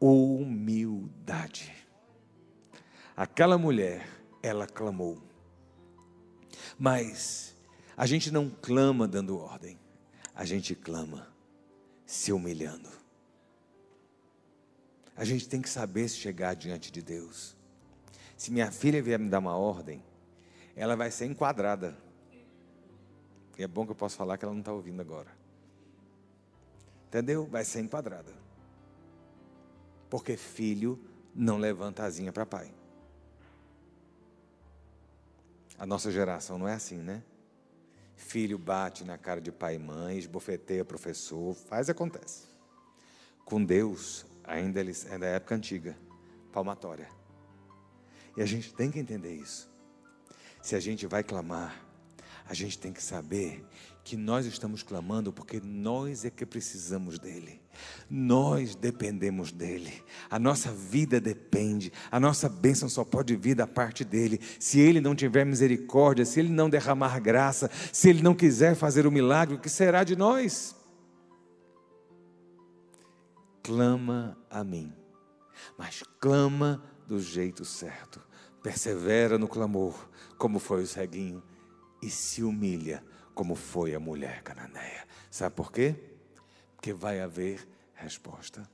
[0.00, 1.74] humildade.
[3.16, 4.06] Aquela mulher,
[4.42, 5.20] ela clamou,
[6.78, 7.56] mas
[7.96, 9.78] a gente não clama dando ordem,
[10.34, 11.26] a gente clama
[12.04, 12.88] se humilhando.
[15.16, 17.56] A gente tem que saber se chegar diante de Deus.
[18.36, 20.04] Se minha filha vier me dar uma ordem,
[20.76, 21.96] ela vai ser enquadrada.
[23.58, 25.30] E é bom que eu possa falar que ela não está ouvindo agora.
[27.08, 27.46] Entendeu?
[27.46, 28.32] Vai ser enquadrada.
[30.10, 31.00] Porque filho
[31.34, 32.70] não levanta asinha para pai.
[35.78, 37.22] A nossa geração não é assim, né?
[38.14, 42.46] Filho bate na cara de pai e mãe, esbofeteia professor, faz acontece.
[43.44, 45.96] Com Deus, ainda é da época antiga,
[46.52, 47.08] palmatória.
[48.36, 49.75] E a gente tem que entender isso.
[50.66, 51.80] Se a gente vai clamar,
[52.44, 53.64] a gente tem que saber
[54.02, 57.60] que nós estamos clamando porque nós é que precisamos dele.
[58.10, 60.02] Nós dependemos dele.
[60.28, 61.92] A nossa vida depende.
[62.10, 64.40] A nossa bênção só pode vir da parte dele.
[64.58, 69.06] Se ele não tiver misericórdia, se ele não derramar graça, se ele não quiser fazer
[69.06, 70.74] o milagre, o que será de nós?
[73.62, 74.92] Clama a mim,
[75.78, 78.20] mas clama do jeito certo.
[78.64, 81.42] Persevera no clamor como foi o ceguinho,
[82.02, 83.02] e se humilha,
[83.34, 85.06] como foi a mulher cananeia.
[85.30, 85.94] Sabe por quê?
[86.74, 88.68] Porque vai haver resposta.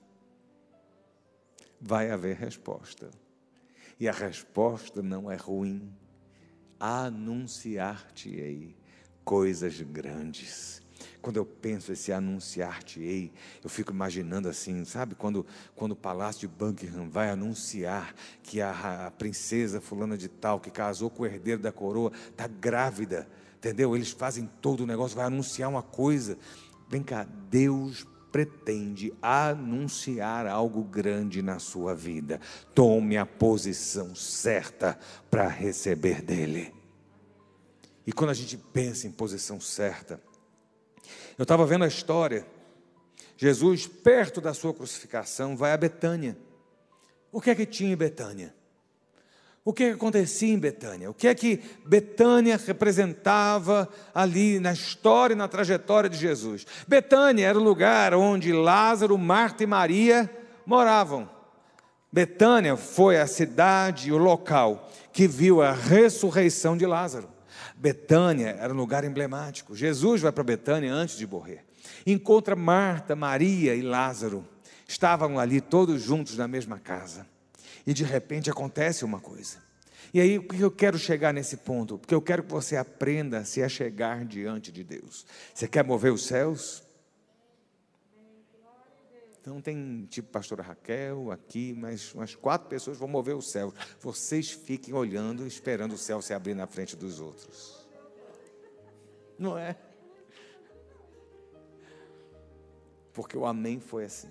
[1.80, 3.10] Vai haver resposta.
[3.98, 5.92] E a resposta não é ruim.
[6.78, 8.76] Anunciar-te-ei
[9.24, 10.81] coisas grandes
[11.22, 13.32] quando eu penso esse anunciar-te-ei,
[13.62, 15.14] eu fico imaginando assim, sabe?
[15.14, 20.58] Quando, quando o palácio de Buckingham vai anunciar que a, a princesa fulana de tal,
[20.58, 23.94] que casou com o herdeiro da coroa, está grávida, entendeu?
[23.94, 26.36] Eles fazem todo o negócio, vai anunciar uma coisa.
[26.88, 32.40] Vem cá, Deus pretende anunciar algo grande na sua vida.
[32.74, 34.98] Tome a posição certa
[35.30, 36.74] para receber dele.
[38.04, 40.20] E quando a gente pensa em posição certa,
[41.38, 42.46] eu estava vendo a história.
[43.36, 46.36] Jesus, perto da sua crucificação, vai a Betânia.
[47.30, 48.54] O que é que tinha em Betânia?
[49.64, 51.08] O que, é que acontecia em Betânia?
[51.08, 56.66] O que é que Betânia representava ali na história e na trajetória de Jesus?
[56.88, 60.28] Betânia era o lugar onde Lázaro, Marta e Maria
[60.66, 61.30] moravam.
[62.12, 67.28] Betânia foi a cidade, o local que viu a ressurreição de Lázaro.
[67.76, 69.74] Betânia era um lugar emblemático.
[69.74, 71.64] Jesus vai para Betânia antes de morrer.
[72.06, 74.46] Encontra Marta, Maria e Lázaro.
[74.86, 77.26] Estavam ali todos juntos na mesma casa.
[77.86, 79.58] E de repente acontece uma coisa.
[80.14, 81.96] E aí, por que eu quero chegar nesse ponto?
[81.96, 85.24] Porque eu quero que você aprenda a se achegar diante de Deus.
[85.54, 86.81] Você quer mover os céus?
[89.42, 93.74] Então tem tipo pastora Raquel aqui, mas umas quatro pessoas vão mover o céu.
[93.98, 97.84] Vocês fiquem olhando, esperando o céu se abrir na frente dos outros.
[99.36, 99.76] Não é?
[103.12, 104.30] Porque o amém foi assim.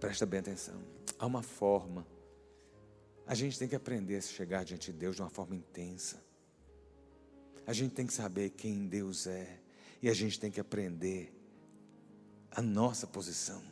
[0.00, 0.82] Presta bem atenção.
[1.16, 2.04] Há uma forma.
[3.24, 6.20] A gente tem que aprender a chegar diante de Deus de uma forma intensa.
[7.64, 9.60] A gente tem que saber quem Deus é.
[10.02, 11.33] E a gente tem que aprender
[12.54, 13.62] a nossa posição.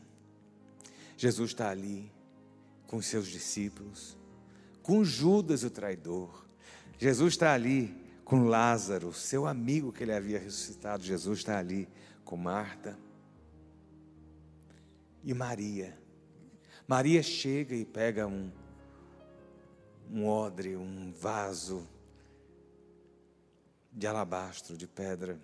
[1.16, 2.10] Jesus está ali
[2.86, 4.16] com os seus discípulos,
[4.82, 6.44] com Judas o traidor.
[6.98, 11.02] Jesus está ali com Lázaro, seu amigo que ele havia ressuscitado.
[11.02, 11.88] Jesus está ali
[12.24, 12.98] com Marta
[15.22, 15.96] e Maria.
[16.86, 18.50] Maria chega e pega um,
[20.10, 21.86] um odre, um vaso
[23.92, 25.40] de alabastro, de pedra,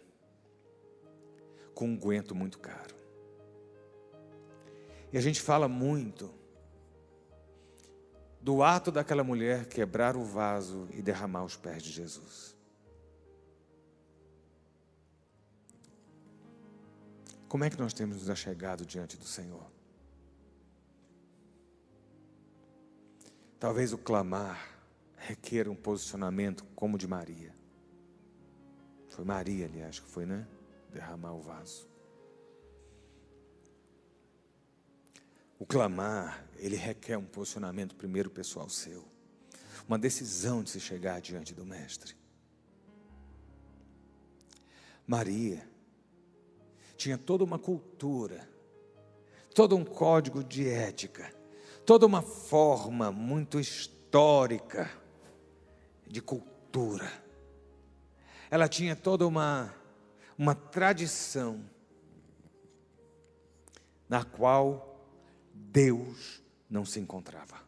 [1.75, 2.98] com um guento muito caro.
[5.13, 6.31] E a gente fala muito
[8.41, 12.57] do ato daquela mulher quebrar o vaso e derramar os pés de Jesus.
[17.49, 19.67] Como é que nós temos nos achegado diante do Senhor?
[23.59, 24.79] Talvez o clamar
[25.17, 27.55] requer um posicionamento como o de Maria.
[29.09, 30.47] Foi Maria, aliás, que foi, né?
[30.93, 31.89] Derramar o vaso.
[35.59, 39.05] O clamar, ele requer um posicionamento primeiro pessoal seu.
[39.89, 42.15] Uma decisão de se chegar diante do Mestre.
[45.07, 45.67] Maria
[46.97, 48.49] tinha toda uma cultura,
[49.55, 51.33] todo um código de ética,
[51.87, 54.91] toda uma forma muito histórica
[56.07, 57.11] de cultura.
[58.51, 59.75] Ela tinha toda uma,
[60.37, 61.65] uma tradição
[64.09, 64.98] na qual
[65.71, 67.61] Deus não se encontrava.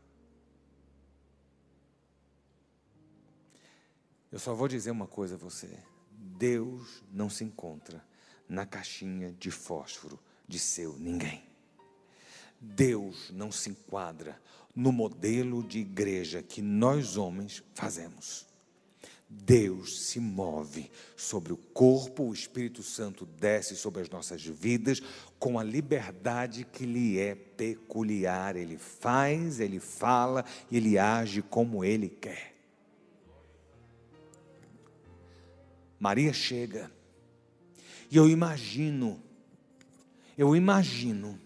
[4.31, 5.69] Eu só vou dizer uma coisa a você:
[6.13, 8.05] Deus não se encontra
[8.49, 11.43] na caixinha de fósforo de seu ninguém.
[12.61, 14.41] Deus não se enquadra
[14.75, 18.50] no modelo de igreja que nós homens fazemos.
[19.33, 25.01] Deus se move sobre o corpo, o Espírito Santo desce sobre as nossas vidas
[25.39, 28.57] com a liberdade que lhe é peculiar.
[28.57, 32.57] Ele faz, ele fala e ele age como ele quer.
[36.01, 36.91] Maria chega
[38.11, 39.23] e eu imagino,
[40.37, 41.39] eu imagino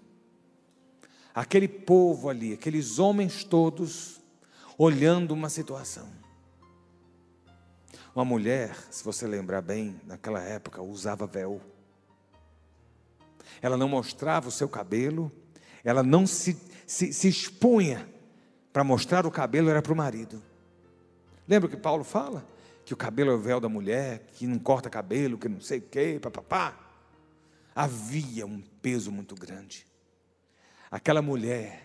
[1.34, 4.22] aquele povo ali, aqueles homens todos,
[4.78, 6.23] olhando uma situação.
[8.14, 11.60] Uma mulher, se você lembrar bem, naquela época usava véu.
[13.60, 15.32] Ela não mostrava o seu cabelo,
[15.82, 18.08] ela não se, se, se expunha
[18.72, 20.40] para mostrar o cabelo, era para o marido.
[21.48, 22.46] Lembra que Paulo fala?
[22.84, 25.78] Que o cabelo é o véu da mulher, que não corta cabelo, que não sei
[25.78, 26.78] o quê, papapá.
[27.74, 29.86] Havia um peso muito grande.
[30.88, 31.83] Aquela mulher,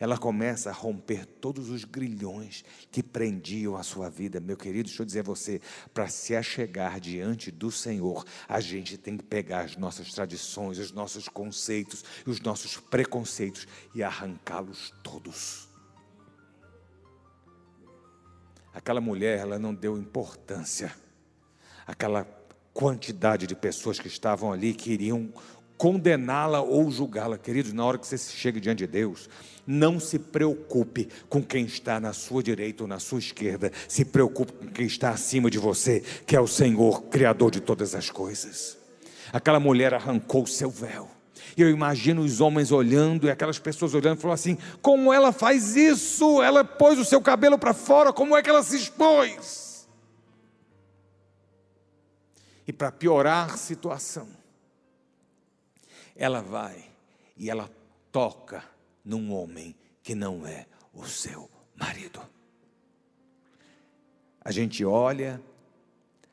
[0.00, 4.40] ela começa a romper todos os grilhões que prendiam a sua vida.
[4.40, 5.60] Meu querido, deixa eu dizer a você,
[5.92, 10.90] para se achegar diante do Senhor, a gente tem que pegar as nossas tradições, os
[10.90, 15.68] nossos conceitos os nossos preconceitos e arrancá-los todos.
[18.72, 20.94] Aquela mulher, ela não deu importância.
[21.86, 22.24] Aquela
[22.72, 25.32] quantidade de pessoas que estavam ali queriam
[25.80, 27.38] condená-la ou julgá-la.
[27.38, 29.30] Queridos, na hora que você chega diante de Deus,
[29.66, 34.52] não se preocupe com quem está na sua direita ou na sua esquerda, se preocupe
[34.52, 38.76] com quem está acima de você, que é o Senhor, Criador de todas as coisas.
[39.32, 41.08] Aquela mulher arrancou o seu véu.
[41.56, 45.32] E eu imagino os homens olhando e aquelas pessoas olhando e falando assim: como ela
[45.32, 46.42] faz isso?
[46.42, 49.88] Ela pôs o seu cabelo para fora, como é que ela se expôs?
[52.66, 54.39] E para piorar a situação,
[56.20, 56.84] ela vai
[57.34, 57.70] e ela
[58.12, 58.62] toca
[59.02, 62.20] num homem que não é o seu marido.
[64.38, 65.40] A gente olha,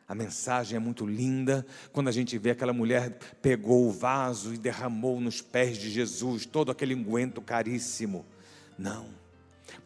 [0.05, 4.57] a mensagem é muito linda, quando a gente vê aquela mulher pegou o vaso e
[4.57, 8.25] derramou nos pés de Jesus todo aquele unguento caríssimo.
[8.77, 9.07] Não,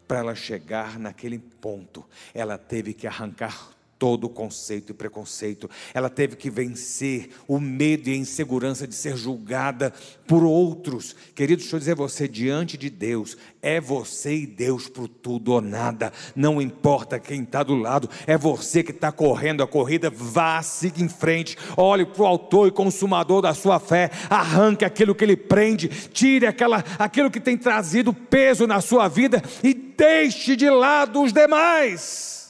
[0.08, 5.70] para ela chegar naquele ponto, ela teve que arrancar todo conceito e preconceito.
[5.94, 9.94] Ela teve que vencer o medo e a insegurança de ser julgada
[10.26, 11.16] por outros.
[11.36, 15.62] Querido, deixa eu dizer você, diante de Deus, é você e Deus para tudo ou
[15.62, 16.12] nada.
[16.36, 20.10] Não importa quem está do lado, é você que está correndo a corrida.
[20.10, 21.56] Vá, siga em frente.
[21.78, 24.10] Olhe para o autor e consumador da sua fé.
[24.32, 25.88] Arranque aquilo que ele prende.
[25.88, 31.32] Tire aquela, aquilo que tem trazido peso na sua vida e deixe de lado os
[31.32, 32.41] demais.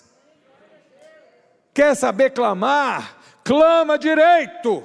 [1.73, 3.17] Quer saber clamar?
[3.43, 4.83] Clama direito.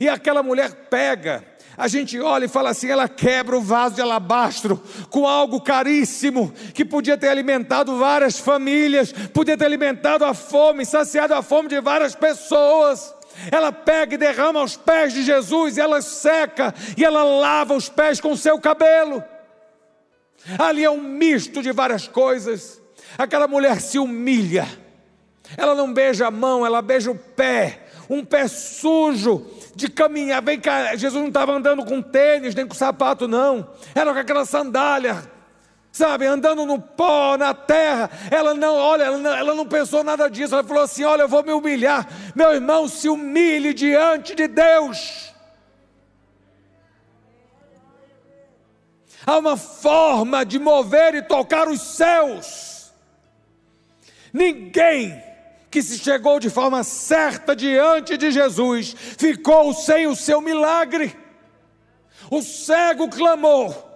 [0.00, 1.44] E aquela mulher pega,
[1.76, 6.52] a gente olha e fala assim: ela quebra o vaso de alabastro com algo caríssimo,
[6.72, 11.80] que podia ter alimentado várias famílias, podia ter alimentado a fome, saciado a fome de
[11.80, 13.14] várias pessoas.
[13.50, 17.88] Ela pega e derrama aos pés de Jesus, e ela seca, e ela lava os
[17.88, 19.22] pés com o seu cabelo.
[20.58, 22.83] Ali é um misto de várias coisas.
[23.16, 24.66] Aquela mulher se humilha,
[25.56, 30.42] ela não beija a mão, ela beija o pé, um pé sujo de caminhar.
[30.42, 34.44] Vem cá, Jesus não estava andando com tênis, nem com sapato, não, era com aquela
[34.44, 35.22] sandália,
[35.92, 38.10] sabe, andando no pó, na terra.
[38.30, 41.28] Ela não, olha, ela não, ela não pensou nada disso, ela falou assim: Olha, eu
[41.28, 45.32] vou me humilhar, meu irmão, se humilhe diante de Deus.
[49.26, 52.73] Há uma forma de mover e tocar os céus.
[54.34, 55.22] Ninguém
[55.70, 61.16] que se chegou de forma certa diante de Jesus ficou sem o seu milagre.
[62.28, 63.94] O cego clamou,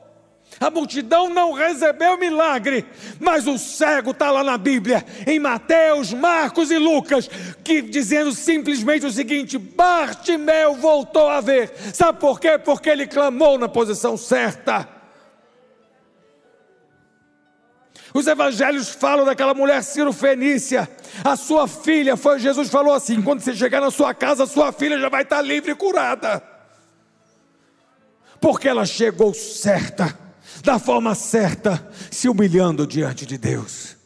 [0.60, 2.84] A multidão não recebeu milagre,
[3.20, 7.28] mas o cego está lá na Bíblia, em Mateus, Marcos e Lucas,
[7.62, 11.72] que dizendo simplesmente o seguinte: Bartimeu voltou a ver.
[11.92, 12.58] Sabe por quê?
[12.58, 14.97] Porque ele clamou na posição certa.
[18.14, 20.88] Os evangelhos falam daquela mulher Ciro Fenícia.
[21.24, 24.98] A sua filha, foi Jesus falou assim: quando você chegar na sua casa, sua filha
[24.98, 26.42] já vai estar livre e curada.
[28.40, 30.28] Porque ela chegou certa
[30.62, 33.96] da forma certa, se humilhando diante de Deus.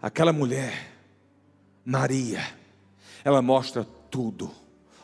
[0.00, 0.92] Aquela mulher,
[1.84, 2.42] Maria,
[3.22, 4.50] ela mostra tudo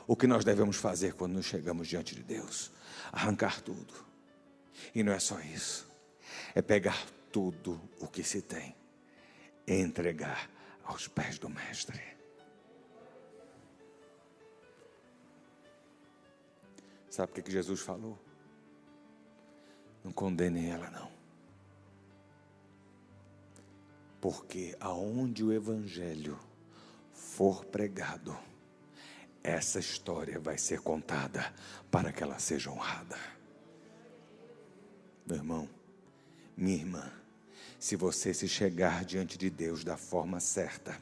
[0.07, 2.71] o que nós devemos fazer quando nos chegamos diante de Deus:
[3.13, 3.95] arrancar tudo.
[4.95, 5.91] E não é só isso,
[6.55, 8.75] é pegar tudo o que se tem
[9.67, 10.51] e entregar
[10.85, 12.01] aos pés do Mestre.
[17.11, 18.19] Sabe o que Jesus falou?
[20.05, 21.11] Não condenem ela, não.
[24.21, 26.39] Porque aonde o Evangelho
[27.13, 28.37] for pregado,
[29.43, 31.55] essa história vai ser contada
[31.91, 33.36] para que ela seja honrada.
[35.27, 35.69] Meu irmão,
[36.57, 37.11] minha irmã,
[37.79, 40.97] se você se chegar diante de Deus da forma certa,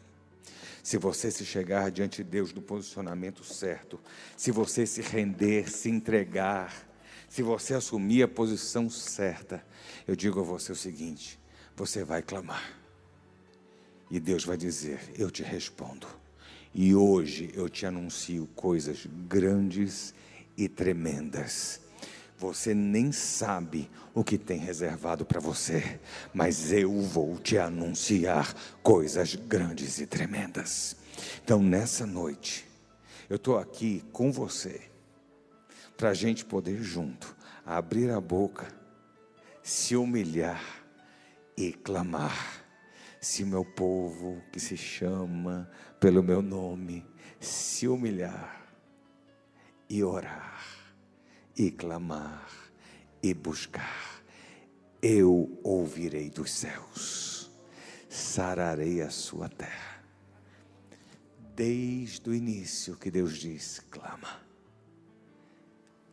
[0.82, 4.00] se você se chegar diante de Deus no posicionamento certo,
[4.36, 6.88] se você se render, se entregar,
[7.28, 9.64] se você assumir a posição certa,
[10.06, 11.38] eu digo a você o seguinte:
[11.76, 12.78] você vai clamar.
[14.10, 16.06] E Deus vai dizer: Eu te respondo.
[16.74, 20.14] E hoje eu te anuncio coisas grandes
[20.56, 21.80] e tremendas.
[22.44, 25.98] Você nem sabe o que tem reservado para você,
[26.34, 30.94] mas eu vou te anunciar coisas grandes e tremendas.
[31.42, 32.66] Então, nessa noite,
[33.30, 34.82] eu estou aqui com você,
[35.96, 37.34] para a gente poder junto
[37.64, 38.68] abrir a boca,
[39.62, 40.84] se humilhar
[41.56, 42.62] e clamar.
[43.22, 45.66] Se meu povo que se chama
[45.98, 47.06] pelo meu nome
[47.40, 48.66] se humilhar
[49.88, 50.83] e orar
[51.56, 52.48] e clamar
[53.22, 54.22] e buscar,
[55.00, 57.50] eu ouvirei dos céus,
[58.08, 60.02] sararei a sua terra.
[61.54, 64.42] Desde o início que Deus disse, clama.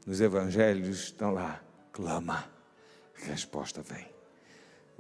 [0.06, 2.50] Nos evangelhos estão lá, clama,
[3.16, 4.08] resposta vem.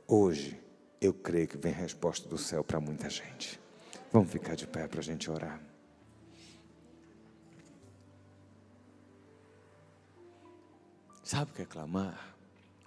[0.07, 0.59] Hoje,
[0.99, 3.59] eu creio que vem resposta do céu para muita gente.
[4.11, 5.70] Vamos ficar de pé para a gente orar.
[11.31, 12.35] Sabe o que é clamar?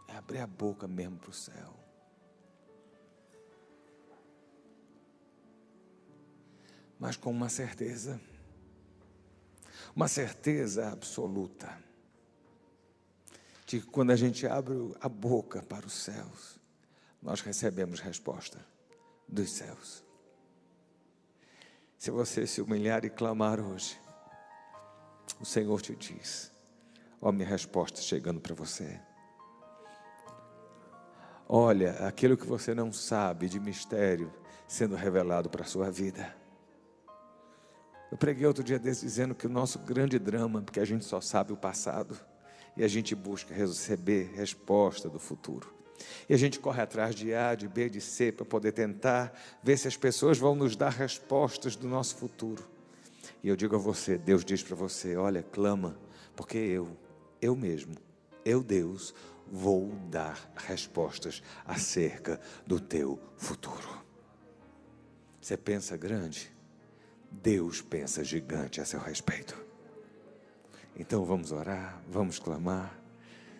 [0.07, 1.75] É abrir a boca mesmo para o céu.
[7.01, 8.21] Mas com uma certeza,
[9.97, 11.75] uma certeza absoluta,
[13.65, 16.61] de que quando a gente abre a boca para os céus,
[17.23, 18.63] nós recebemos resposta
[19.27, 20.05] dos céus.
[21.97, 23.99] Se você se humilhar e clamar hoje,
[25.41, 26.53] o Senhor te diz:
[27.25, 29.01] Ó, minha resposta chegando para você.
[31.49, 34.31] Olha, aquilo que você não sabe de mistério
[34.69, 36.37] sendo revelado para a sua vida.
[38.13, 41.19] Eu preguei outro dia desse dizendo que o nosso grande drama, porque a gente só
[41.19, 42.15] sabe o passado
[42.77, 45.73] e a gente busca receber resposta do futuro.
[46.29, 49.79] E a gente corre atrás de A, de B, de C para poder tentar ver
[49.79, 52.69] se as pessoas vão nos dar respostas do nosso futuro.
[53.43, 55.97] E eu digo a você, Deus diz para você: olha, clama,
[56.37, 57.03] porque eu
[57.45, 57.95] eu mesmo,
[58.45, 59.15] eu Deus,
[59.47, 64.03] vou dar respostas acerca do teu futuro.
[65.41, 66.51] Você pensa grande?
[67.31, 69.63] Deus pensa gigante a seu respeito.
[70.97, 72.99] Então vamos orar, vamos clamar.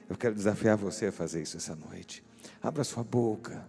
[0.09, 2.25] Eu quero desafiar você a fazer isso essa noite.
[2.63, 3.69] Abra sua boca.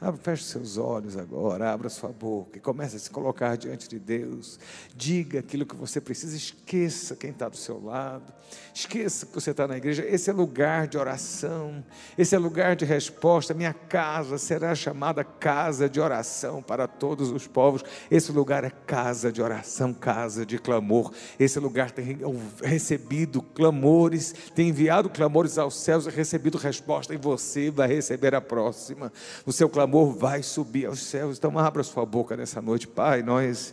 [0.00, 3.98] Abra, feche seus olhos agora, abra sua boca e comece a se colocar diante de
[3.98, 4.58] Deus.
[4.94, 8.32] Diga aquilo que você precisa, esqueça quem está do seu lado,
[8.74, 10.04] esqueça que você está na igreja.
[10.06, 11.82] Esse é lugar de oração,
[12.18, 13.54] esse é lugar de resposta.
[13.54, 17.82] Minha casa será chamada casa de oração para todos os povos.
[18.10, 21.12] Esse lugar é casa de oração, casa de clamor.
[21.38, 22.18] Esse lugar tem
[22.62, 28.40] recebido clamores, tem enviado clamores aos céus e recebido resposta, e você vai receber a
[28.40, 29.12] próxima.
[29.46, 31.38] O seu clamor amor vai subir aos céus.
[31.38, 33.22] Então abra sua boca nessa noite, Pai.
[33.22, 33.72] Nós,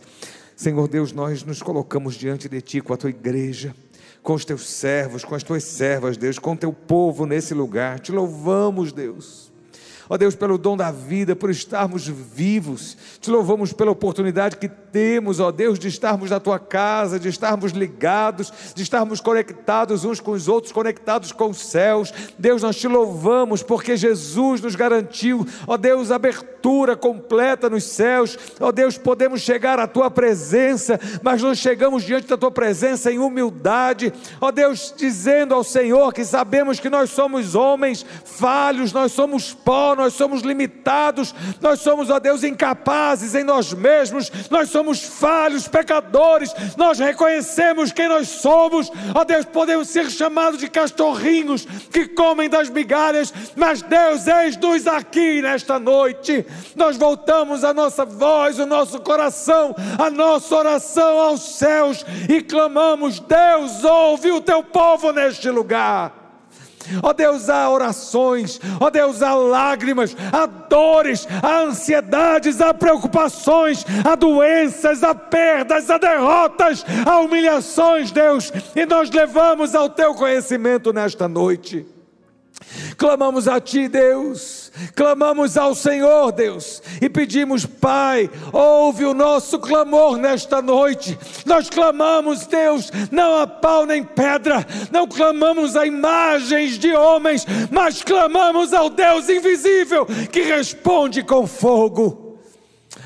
[0.56, 3.74] Senhor Deus, nós nos colocamos diante de Ti com a Tua igreja,
[4.22, 8.00] com os Teus servos, com as Tuas servas, Deus, com o Teu povo nesse lugar.
[8.00, 9.51] Te louvamos, Deus.
[10.12, 12.98] Ó Deus, pelo dom da vida, por estarmos vivos.
[13.18, 17.72] Te louvamos pela oportunidade que temos, ó Deus, de estarmos na tua casa, de estarmos
[17.72, 22.12] ligados, de estarmos conectados uns com os outros, conectados com os céus.
[22.38, 28.38] Deus, nós te louvamos porque Jesus nos garantiu, ó Deus, abertura completa nos céus.
[28.60, 33.18] Ó Deus, podemos chegar à tua presença, mas nós chegamos diante da tua presença em
[33.18, 34.12] humildade.
[34.42, 40.01] Ó Deus, dizendo ao Senhor que sabemos que nós somos homens falhos, nós somos pó,
[40.02, 46.52] nós somos limitados, nós somos, ó Deus, incapazes em nós mesmos, nós somos falhos, pecadores,
[46.76, 52.68] nós reconhecemos quem nós somos, ó Deus, podemos ser chamados de castorrinhos que comem das
[52.68, 56.44] migalhas, mas Deus, eis-nos aqui nesta noite,
[56.74, 63.20] nós voltamos a nossa voz, o nosso coração, a nossa oração aos céus e clamamos:
[63.20, 66.21] Deus, ouve o teu povo neste lugar.
[67.02, 72.72] Ó oh Deus, há orações, ó oh Deus, há lágrimas, há dores, há ansiedades, há
[72.74, 80.14] preocupações, há doenças, há perdas, há derrotas, há humilhações, Deus, e nós levamos ao teu
[80.14, 82.01] conhecimento nesta noite.
[82.96, 90.16] Clamamos a Ti, Deus, clamamos ao Senhor, Deus, e pedimos, Pai, ouve o nosso clamor
[90.16, 91.18] nesta noite.
[91.44, 98.02] Nós clamamos, Deus, não a pau nem pedra, não clamamos a imagens de homens, mas
[98.02, 102.21] clamamos ao Deus invisível que responde com fogo.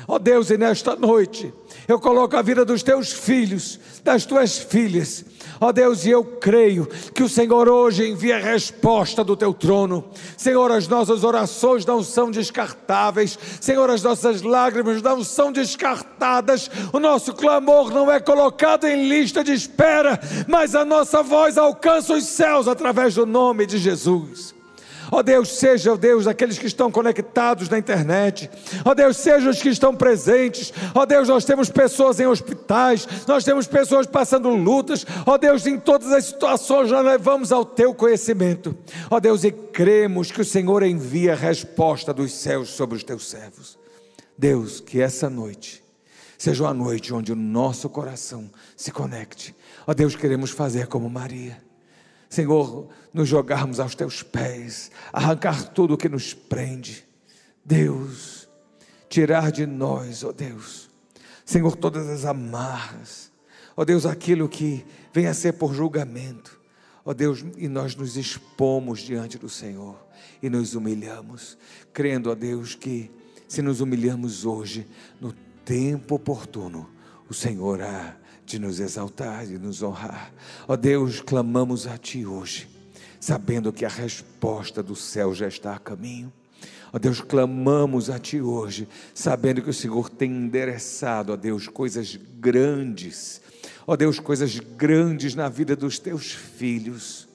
[0.07, 1.53] Ó oh Deus, e nesta noite,
[1.87, 5.25] eu coloco a vida dos teus filhos, das tuas filhas,
[5.59, 9.53] Ó oh Deus, e eu creio que o Senhor hoje envia a resposta do teu
[9.53, 10.05] trono.
[10.35, 13.37] Senhor, as nossas orações não são descartáveis.
[13.59, 16.69] Senhor, as nossas lágrimas não são descartadas.
[16.93, 22.13] O nosso clamor não é colocado em lista de espera, mas a nossa voz alcança
[22.13, 24.56] os céus através do nome de Jesus.
[25.11, 28.49] Ó oh Deus, seja, oh Deus, aqueles que estão conectados na internet.
[28.83, 30.73] Ó oh Deus, seja os que estão presentes.
[30.93, 35.05] Ó Deus, nós temos pessoas em hospitais, nós temos pessoas passando lutas.
[35.25, 38.77] Ó Deus, em todas as situações nós levamos ao teu conhecimento.
[39.09, 43.27] Ó Deus, e cremos que o Senhor envia a resposta dos céus sobre os teus
[43.27, 43.77] servos.
[44.37, 45.83] Deus, que essa noite
[46.37, 49.55] seja uma noite onde o nosso coração se conecte.
[49.87, 51.65] Ó Deus, queremos fazer como Maria
[52.29, 57.05] Senhor, nos jogarmos aos teus pés, arrancar tudo o que nos prende.
[57.65, 58.47] Deus,
[59.09, 60.89] tirar de nós, ó oh Deus,
[61.43, 63.31] Senhor, todas as amarras,
[63.75, 66.61] ó oh Deus, aquilo que vem a ser por julgamento,
[67.03, 69.97] ó oh Deus, e nós nos expomos diante do Senhor
[70.41, 71.57] e nos humilhamos,
[71.91, 73.11] crendo, ó Deus, que
[73.47, 74.87] se nos humilhamos hoje,
[75.19, 75.33] no
[75.65, 76.89] tempo oportuno,
[77.29, 78.15] o Senhor há
[78.45, 80.33] de nos exaltar, de nos honrar.
[80.67, 82.67] Ó Deus, clamamos a Ti hoje,
[83.19, 86.31] sabendo que a resposta do céu já está a caminho.
[86.87, 91.37] Ó oh Deus, clamamos a Ti hoje, sabendo que o Senhor tem endereçado, ó oh
[91.37, 93.41] Deus, coisas grandes,
[93.85, 97.26] ó Deus, coisas grandes na vida dos Teus filhos.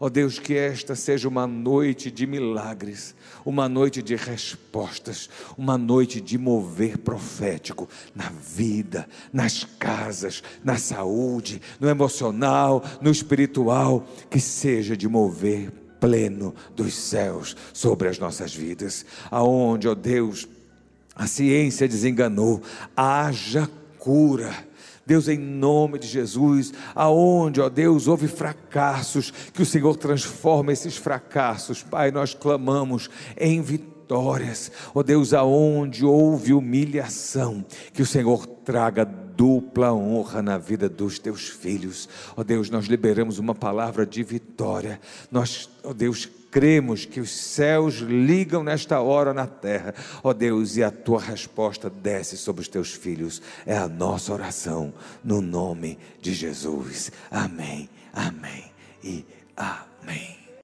[0.00, 5.76] Ó oh Deus, que esta seja uma noite de milagres, uma noite de respostas, uma
[5.76, 14.38] noite de mover profético na vida, nas casas, na saúde, no emocional, no espiritual, que
[14.38, 20.46] seja de mover pleno dos céus sobre as nossas vidas, aonde, ó oh Deus,
[21.12, 22.62] a ciência desenganou,
[22.96, 23.68] haja
[23.98, 24.67] cura
[25.08, 30.98] Deus, em nome de Jesus, aonde, ó Deus, houve fracassos, que o Senhor transforma esses
[30.98, 39.02] fracassos, Pai, nós clamamos em vitórias, ó Deus, aonde houve humilhação, que o Senhor traga
[39.02, 42.06] dupla honra na vida dos teus filhos,
[42.36, 45.00] ó Deus, nós liberamos uma palavra de vitória,
[45.30, 50.82] nós, ó Deus, cremos que os céus ligam nesta hora na terra, ó Deus, e
[50.82, 53.42] a tua resposta desce sobre os teus filhos.
[53.66, 54.92] É a nossa oração,
[55.22, 57.12] no nome de Jesus.
[57.30, 58.64] Amém, amém
[59.02, 59.24] e
[59.56, 60.37] amém.